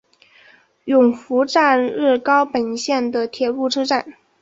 [0.85, 4.15] 勇拂站日高本线的铁路车站。